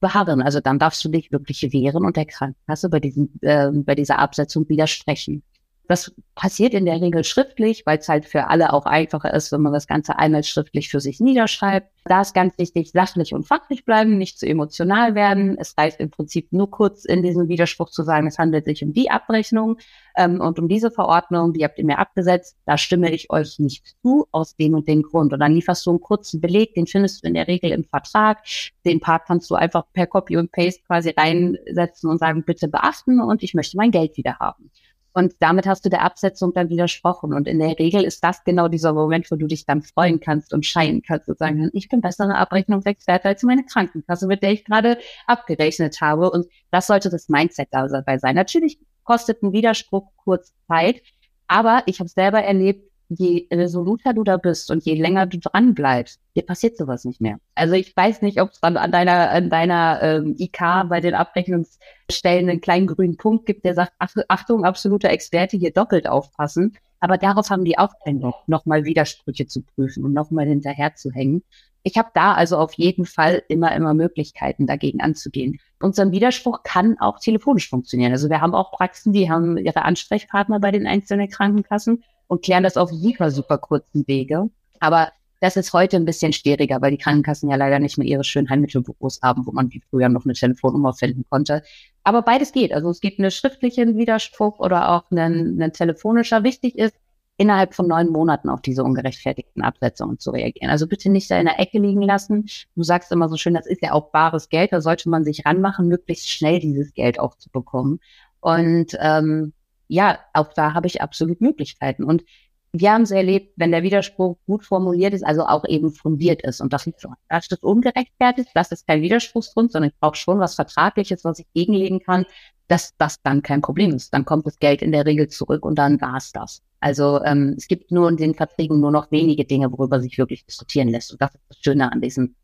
[0.00, 0.42] beharren.
[0.42, 4.18] Also dann darfst du dich wirklich wehren und der Krankenkasse bei, diesem, äh, bei dieser
[4.18, 5.44] Absetzung widersprechen.
[5.88, 9.62] Das passiert in der Regel schriftlich, weil es halt für alle auch einfacher ist, wenn
[9.62, 11.90] man das Ganze einmal schriftlich für sich niederschreibt.
[12.04, 15.56] Da ist ganz wichtig, sachlich und fachlich bleiben, nicht zu emotional werden.
[15.58, 18.92] Es reicht im Prinzip nur kurz in diesem Widerspruch zu sagen, es handelt sich um
[18.92, 19.78] die Abrechnung
[20.14, 22.58] ähm, und um diese Verordnung, die habt ihr mir abgesetzt.
[22.66, 25.32] Da stimme ich euch nicht zu, aus dem und dem Grund.
[25.32, 28.44] Und dann lieferst du einen kurzen Beleg, den findest du in der Regel im Vertrag.
[28.84, 33.22] Den Part kannst du einfach per Copy und Paste quasi reinsetzen und sagen, bitte beachten
[33.22, 34.70] und ich möchte mein Geld wieder haben.
[35.18, 37.34] Und damit hast du der Absetzung dann widersprochen.
[37.34, 40.54] Und in der Regel ist das genau dieser Moment, wo du dich dann freuen kannst
[40.54, 44.64] und scheinen kannst und sagen, ich bin bessere Abrechnungsexperte als meine Krankenkasse, mit der ich
[44.64, 46.30] gerade abgerechnet habe.
[46.30, 48.36] Und das sollte das Mindset dabei sein.
[48.36, 51.02] Natürlich kostet ein Widerspruch kurz Zeit,
[51.48, 55.74] aber ich habe selber erlebt, je resoluter du da bist und je länger du dran
[55.74, 57.38] bleibst, dir passiert sowas nicht mehr.
[57.54, 61.14] Also ich weiß nicht, ob es dann an deiner, an deiner ähm, IK bei den
[61.14, 66.76] Abrechnungsstellen einen kleinen grünen Punkt gibt, der sagt, ach, Achtung, absoluter Experte, hier doppelt aufpassen.
[67.00, 71.12] Aber darauf haben die auch keinen Bock, nochmal Widersprüche zu prüfen und nochmal hinterher zu
[71.12, 71.42] hängen.
[71.84, 75.58] Ich habe da also auf jeden Fall immer, immer Möglichkeiten, dagegen anzugehen.
[75.80, 78.12] Unser Widerspruch kann auch telefonisch funktionieren.
[78.12, 82.62] Also wir haben auch Praxen, die haben ihre Ansprechpartner bei den einzelnen Krankenkassen und klären
[82.62, 84.48] das auf super, super kurzen Wege.
[84.80, 85.10] Aber
[85.40, 88.50] das ist heute ein bisschen schwieriger, weil die Krankenkassen ja leider nicht mehr ihre schönen
[88.50, 91.62] Heilmittelbüros haben, wo man wie früher noch eine Telefonnummer finden konnte.
[92.02, 92.72] Aber beides geht.
[92.72, 96.42] Also es gibt einen schriftlichen Widerspruch oder auch einen, einen telefonischer.
[96.42, 96.94] Wichtig ist,
[97.38, 100.70] innerhalb von neun Monaten auf diese ungerechtfertigten Absetzungen zu reagieren.
[100.70, 102.46] Also bitte nicht da in der Ecke liegen lassen.
[102.74, 105.46] Du sagst immer so schön, das ist ja auch bares Geld, da sollte man sich
[105.46, 108.00] ranmachen, möglichst schnell dieses Geld auch zu bekommen.
[108.40, 109.52] Und ähm,
[109.88, 112.04] ja, auch da habe ich absolut Möglichkeiten.
[112.04, 112.24] Und
[112.72, 116.60] wir haben es erlebt, wenn der Widerspruch gut formuliert ist, also auch eben fundiert ist
[116.60, 120.54] und das so, das ist ungerechtfertigt, das ist kein Widerspruchsgrund, sondern ich brauche schon was
[120.54, 122.26] Vertragliches, was ich gegenlegen kann,
[122.68, 124.12] dass das dann kein Problem ist.
[124.12, 126.62] Dann kommt das Geld in der Regel zurück und dann war es das.
[126.80, 130.44] Also ähm, es gibt nur in den Verträgen nur noch wenige Dinge, worüber sich wirklich
[130.44, 131.12] diskutieren lässt.
[131.12, 132.34] Und das ist das Schöne an diesem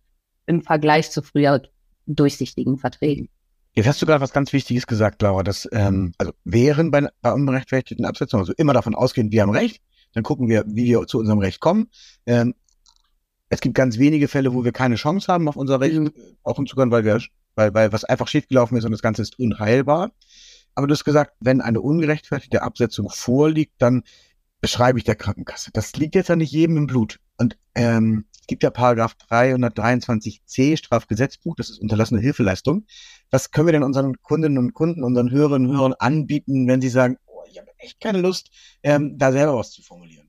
[0.47, 1.63] im Vergleich zu früher
[2.07, 3.29] durchsichtigen Verträgen.
[3.77, 7.33] Jetzt hast du gerade was ganz Wichtiges gesagt, Laura, dass ähm, also wären bei, bei
[7.33, 9.83] unberechtigten Absetzungen, also immer davon ausgehen, wir haben Recht,
[10.13, 11.89] dann gucken wir, wie wir zu unserem Recht kommen.
[12.25, 12.55] Ähm,
[13.49, 16.13] es gibt ganz wenige Fälle, wo wir keine Chance haben auf unser Recht, mhm.
[16.45, 17.21] auch im Zugang, weil wir,
[17.57, 20.13] weil, weil was einfach schiefgelaufen ist und das Ganze ist unheilbar.
[20.77, 24.03] Aber du hast gesagt, wenn eine ungerechtfertigte Absetzung vorliegt, dann
[24.61, 25.71] beschreibe ich der Krankenkasse.
[25.73, 27.19] Das liegt jetzt ja nicht jedem im Blut.
[27.37, 32.87] Und ähm, es gibt ja Paragraph 323c Strafgesetzbuch, das ist unterlassene Hilfeleistung.
[33.31, 36.91] Was können wir denn unseren Kundinnen und Kunden, unseren Hörerinnen und Hörern anbieten, wenn sie
[36.91, 37.19] sagen,
[37.51, 38.51] ich habe echt keine Lust,
[38.83, 40.24] ähm, da selber was zu formulieren.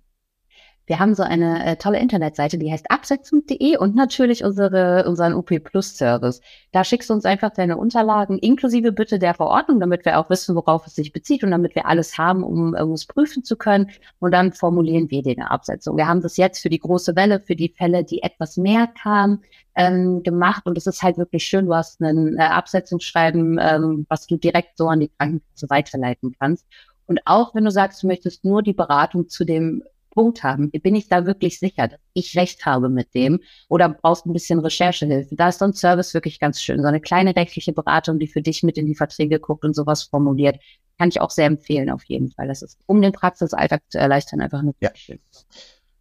[0.88, 5.52] Wir haben so eine äh, tolle Internetseite, die heißt absetzung.de und natürlich unsere, unseren UP
[5.64, 6.42] Plus Service.
[6.72, 10.56] Da schickst du uns einfach deine Unterlagen inklusive bitte der Verordnung, damit wir auch wissen,
[10.56, 13.90] worauf es sich bezieht und damit wir alles haben, um es prüfen zu können.
[14.20, 15.98] Und dann formulieren wir eine Absetzung.
[15.98, 19.42] Wir haben das jetzt für die große Welle, für die Fälle, die etwas mehr kamen,
[19.76, 20.66] ähm, gemacht.
[20.66, 21.66] Und es ist halt wirklich schön.
[21.66, 26.66] Du hast ein äh, Absetzungsschreiben, ähm, was du direkt so an die Krankenkasse weiterleiten kannst.
[27.08, 29.84] Und auch wenn du sagst, du möchtest nur die Beratung zu dem
[30.16, 34.26] Punkt haben, bin ich da wirklich sicher, dass ich recht habe mit dem oder brauchst
[34.26, 35.36] ein bisschen Recherchehilfe.
[35.36, 36.82] Da ist so ein Service wirklich ganz schön.
[36.82, 40.04] So eine kleine rechtliche Beratung, die für dich mit in die Verträge guckt und sowas
[40.04, 40.58] formuliert,
[40.98, 42.48] kann ich auch sehr empfehlen auf jeden Fall.
[42.48, 44.90] Das ist, um den Praxisalltag zu erleichtern, einfach eine ja.
[44.96, 45.20] schön.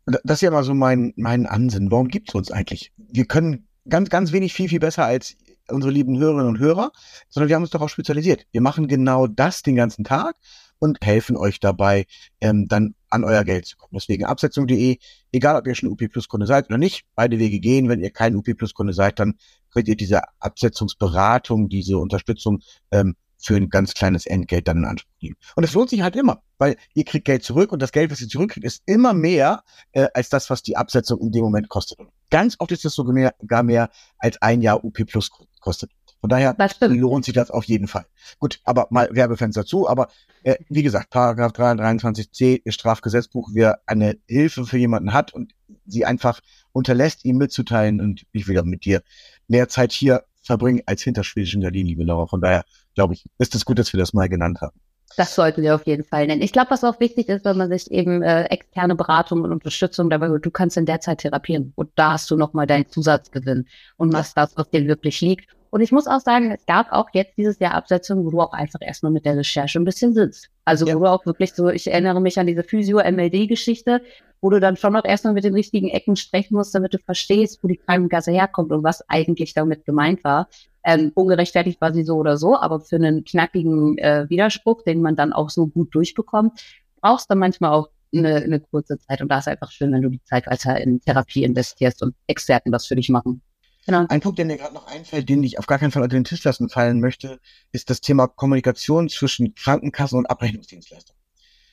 [0.07, 1.91] Das ist ja mal so mein, mein Ansinnen.
[1.91, 2.93] Warum gibt es uns eigentlich?
[2.97, 5.37] Wir können ganz, ganz wenig viel, viel besser als
[5.69, 6.93] unsere lieben Hörerinnen und Hörer,
[7.29, 8.47] sondern wir haben uns darauf spezialisiert.
[8.53, 10.37] Wir machen genau das den ganzen Tag
[10.85, 12.05] und helfen euch dabei,
[12.43, 13.93] ähm, dann an euer Geld zu kommen.
[13.95, 14.99] Deswegen absetzung.de,
[15.33, 17.89] egal ob ihr schon UP Plus Kunde seid oder nicht, beide Wege gehen.
[17.89, 19.39] Wenn ihr kein UP Plus Kunde seid, dann
[19.73, 25.15] könnt ihr diese Absetzungsberatung, diese Unterstützung ähm, für ein ganz kleines Entgelt dann in Anspruch
[25.23, 25.37] nehmen.
[25.57, 28.21] Und es lohnt sich halt immer, weil ihr kriegt Geld zurück und das Geld, was
[28.21, 31.99] ihr zurückkriegt, ist immer mehr äh, als das, was die Absetzung in dem Moment kostet.
[31.99, 35.91] Und ganz oft ist das sogar mehr, gar mehr als ein Jahr UP Plus kostet.
[36.25, 38.07] Von daher lohnt sich das auf jeden Fall.
[38.39, 39.87] Gut, aber mal Werbefenster zu.
[39.87, 40.09] Aber
[40.43, 45.53] äh, wie gesagt, Paragraph 323c ist Strafgesetzbuch, wer eine Hilfe für jemanden hat und
[45.85, 46.41] sie einfach
[46.73, 49.03] unterlässt, ihm mitzuteilen und ich will mit dir
[49.49, 52.27] mehr Zeit hier verbringen als hinter Schwedisch in Berlin, liebe Laura.
[52.27, 54.81] Von daher glaube ich, ist es gut, dass wir das mal genannt haben.
[55.19, 56.41] Das sollten wir auf jeden Fall nennen.
[56.41, 60.09] Ich glaube, was auch wichtig ist, wenn man sich eben äh, externe Beratung und Unterstützung
[60.09, 63.67] dabei du kannst in der Zeit therapieren und da hast du nochmal deinen Zusatzgewinn
[63.99, 65.51] und machst das, was dir wirklich liegt.
[65.75, 68.53] Und ich muss auch sagen, es gab auch jetzt dieses Jahr Absetzungen, wo du auch
[68.53, 70.49] einfach erstmal mit der Recherche ein bisschen sitzt.
[70.65, 70.95] Also ja.
[70.95, 74.01] wo du auch wirklich so, ich erinnere mich an diese Physio-MLD-Geschichte,
[74.41, 77.59] wo du dann schon noch erstmal mit den richtigen Ecken sprechen musst, damit du verstehst,
[77.61, 80.49] wo die Krankenkasse herkommt und was eigentlich damit gemeint war.
[80.85, 85.17] Ähm, ungerechtfertigt war sie so oder so, aber für einen knackigen äh, Widerspruch, den man
[85.17, 86.53] dann auch so gut durchbekommt,
[87.01, 89.21] brauchst du manchmal auch eine, eine kurze Zeit.
[89.23, 92.71] Und da ist einfach schön, wenn du die Zeit weiter in Therapie investierst und Experten
[92.71, 93.43] das für dich machen.
[93.87, 94.07] Genau.
[94.09, 96.25] Ein Punkt, der mir gerade noch einfällt, den ich auf gar keinen Fall unter den
[96.25, 97.39] Tisch lassen fallen möchte,
[97.73, 101.17] ist das Thema Kommunikation zwischen Krankenkassen und Abrechnungsdienstleistern.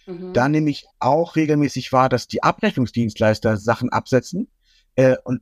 [0.08, 0.34] Mhm.
[0.34, 4.50] Da nehme ich auch regelmäßig wahr, dass die Abrechnungsdienstleister Sachen absetzen.
[4.95, 5.41] Äh, und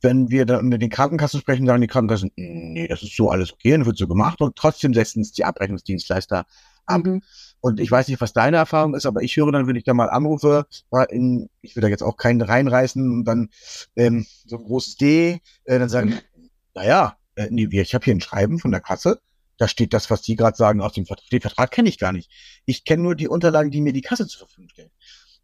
[0.00, 3.52] wenn wir dann mit den Krankenkassen sprechen, sagen die Krankenkassen, nee, das ist so alles
[3.52, 6.46] okay, dann wird so gemacht und trotzdem setzen es die Abrechnungsdienstleister
[6.86, 7.04] ab.
[7.04, 7.22] Mhm.
[7.60, 9.94] Und ich weiß nicht, was deine Erfahrung ist, aber ich höre dann, wenn ich da
[9.94, 10.66] mal anrufe,
[11.10, 13.48] in, ich will da jetzt auch keinen reinreißen und dann
[13.96, 16.18] ähm, so ein großes D, äh, dann sagen,
[16.74, 19.20] naja, äh, nee, ich habe hier ein Schreiben von der Kasse,
[19.58, 21.28] da steht das, was die gerade sagen, aus dem Vertrag.
[21.30, 22.30] Den Vertrag kenne ich gar nicht.
[22.64, 24.92] Ich kenne nur die Unterlagen, die mir die Kasse zur Verfügung stellt.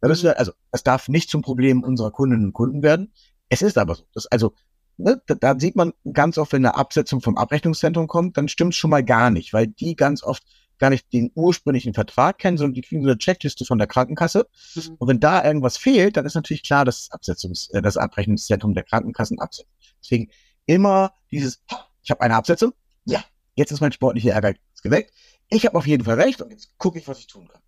[0.01, 3.13] Da müssen wir, also, es darf nicht zum Problem unserer Kundinnen und Kunden werden.
[3.49, 4.03] Es ist aber so.
[4.13, 4.53] Das, also,
[4.97, 8.73] ne, da, da sieht man ganz oft, wenn eine Absetzung vom Abrechnungszentrum kommt, dann stimmt
[8.73, 10.43] es schon mal gar nicht, weil die ganz oft
[10.77, 14.47] gar nicht den ursprünglichen Vertrag kennen, sondern die kriegen so eine Checkliste von der Krankenkasse.
[14.75, 14.95] Mhm.
[14.97, 18.73] Und wenn da irgendwas fehlt, dann ist natürlich klar, dass das Absetzungs-, äh, das Abrechnungszentrum
[18.73, 19.69] der Krankenkassen absetzt.
[20.01, 20.29] Deswegen
[20.65, 21.61] immer dieses,
[22.03, 22.73] ich habe eine Absetzung,
[23.05, 23.23] ja,
[23.55, 25.13] jetzt ist mein sportlicher Ehrgeiz geweckt.
[25.49, 27.61] Ich habe auf jeden Fall recht und jetzt gucke ich, was ich tun kann.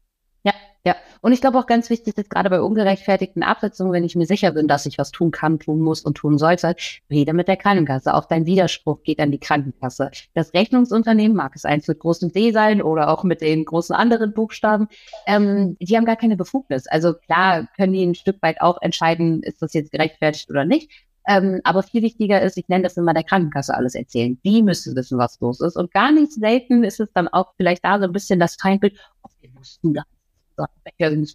[0.86, 0.96] Ja.
[1.22, 4.52] Und ich glaube auch ganz wichtig ist gerade bei ungerechtfertigten Absetzungen, wenn ich mir sicher
[4.52, 6.76] bin, dass ich was tun kann, tun muss und tun sollte,
[7.10, 8.14] rede mit der Krankenkasse.
[8.14, 10.12] Auch dein Widerspruch geht an die Krankenkasse.
[10.34, 14.34] Das Rechnungsunternehmen mag es eins mit großen D sein oder auch mit den großen anderen
[14.34, 14.88] Buchstaben.
[15.26, 16.88] Ähm, die haben gar keine Befugnis.
[16.88, 20.90] Also klar können die ein Stück weit auch entscheiden, ist das jetzt gerechtfertigt oder nicht.
[21.28, 24.40] Ähm, aber viel wichtiger ist, ich nenne das immer der Krankenkasse alles erzählen.
[24.46, 25.76] Die müssen wissen, was los ist.
[25.76, 28.98] Und gar nicht selten ist es dann auch vielleicht da so ein bisschen das Feindbild,
[29.24, 30.06] oh, wir wussten das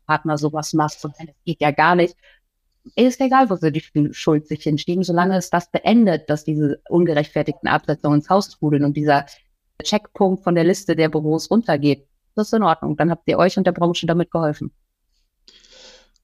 [0.07, 2.17] Partner sowas macht und das geht ja gar nicht.
[2.97, 7.69] Ist egal, wo sie die Schuld sich hinschieben, solange es das beendet, dass diese ungerechtfertigten
[7.69, 9.27] Absetzungen ins Haus trudeln und dieser
[9.83, 12.07] Checkpunkt von der Liste der Büros runtergeht.
[12.35, 12.97] Das ist in Ordnung.
[12.97, 14.73] Dann habt ihr euch und der Branche damit geholfen.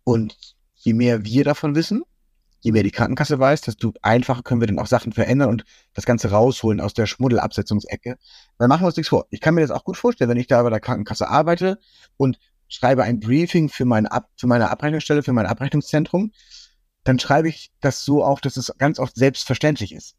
[0.04, 0.36] Und
[0.74, 2.02] je mehr wir davon wissen,
[2.60, 6.06] je mehr die Krankenkasse weiß, desto einfacher können wir dann auch Sachen verändern und das
[6.06, 8.16] Ganze rausholen aus der Schmuddelabsetzungsecke.
[8.56, 9.26] Weil machen wir uns nichts vor.
[9.30, 11.78] Ich kann mir das auch gut vorstellen, wenn ich da bei der Krankenkasse arbeite
[12.16, 16.32] und schreibe ein Briefing für meine, Ab für meine Abrechnungsstelle, für mein Abrechnungszentrum,
[17.04, 20.16] dann schreibe ich das so auf, dass es ganz oft selbstverständlich ist.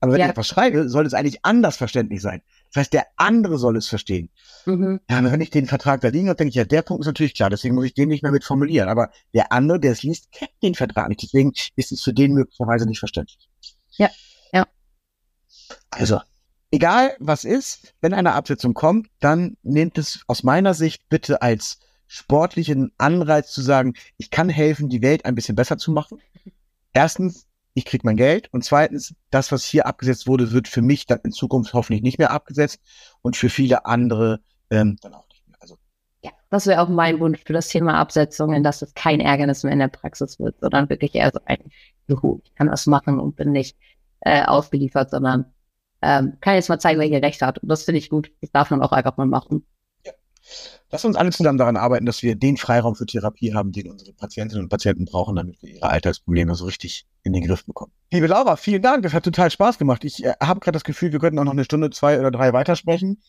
[0.00, 0.26] Aber wenn ja.
[0.26, 2.40] ich etwas schreibe, soll es eigentlich anders verständlich sein.
[2.72, 4.30] Das heißt, der andere soll es verstehen.
[4.64, 5.00] Mhm.
[5.10, 7.34] Ja, wenn ich den Vertrag da liegen habe, denke ich, ja, der Punkt ist natürlich
[7.34, 8.88] klar, deswegen muss ich den nicht mehr mit formulieren.
[8.88, 11.22] Aber der andere, der es liest, kennt den Vertrag nicht.
[11.22, 13.50] Deswegen ist es für den möglicherweise nicht verständlich.
[13.90, 14.08] Ja,
[14.52, 14.66] ja.
[15.90, 16.20] Also,
[16.70, 21.78] egal was ist, wenn eine Absetzung kommt, dann nehmt es aus meiner Sicht bitte als
[22.12, 26.18] sportlichen Anreiz zu sagen, ich kann helfen, die Welt ein bisschen besser zu machen.
[26.92, 31.06] Erstens, ich krieg mein Geld und zweitens, das, was hier abgesetzt wurde, wird für mich
[31.06, 32.80] dann in Zukunft hoffentlich nicht mehr abgesetzt
[33.22, 35.56] und für viele andere ähm, dann auch nicht mehr.
[35.60, 35.78] Also
[36.24, 39.72] ja, das wäre auch mein Wunsch für das Thema Absetzungen, dass es kein Ärgernis mehr
[39.72, 41.58] in der Praxis wird, sondern wirklich eher so ein
[42.08, 43.76] Juhu, ich kann das machen und bin nicht
[44.22, 45.44] äh, ausgeliefert, sondern
[46.02, 47.58] ähm, kann jetzt mal zeigen, wer hier recht hat.
[47.58, 48.32] Und das finde ich gut.
[48.40, 49.64] Das darf man auch einfach mal machen.
[50.90, 54.12] Lass uns alle zusammen daran arbeiten, dass wir den Freiraum für Therapie haben, den unsere
[54.12, 57.92] Patientinnen und Patienten brauchen, damit wir ihre Alltagsprobleme so richtig in den Griff bekommen.
[58.10, 59.02] Liebe Laura, vielen Dank.
[59.02, 60.04] Das hat total Spaß gemacht.
[60.04, 62.52] Ich äh, habe gerade das Gefühl, wir könnten auch noch eine Stunde, zwei oder drei
[62.52, 63.22] weitersprechen.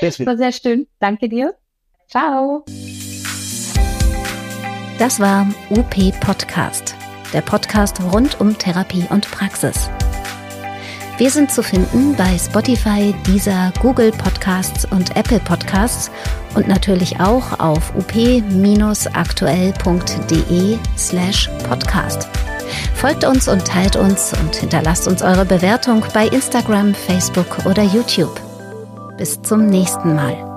[0.00, 0.26] Deswegen.
[0.26, 0.86] Das war sehr schön.
[0.98, 1.54] Danke dir.
[2.08, 2.64] Ciao.
[4.98, 6.94] Das war UP Podcast,
[7.32, 9.90] der Podcast rund um Therapie und Praxis.
[11.16, 16.10] Wir sind zu finden bei Spotify, Deezer, Google Podcasts und Apple Podcasts
[16.56, 22.28] und natürlich auch auf up-aktuell.de slash podcast.
[22.94, 28.40] Folgt uns und teilt uns und hinterlasst uns eure Bewertung bei Instagram, Facebook oder YouTube.
[29.16, 30.53] Bis zum nächsten Mal.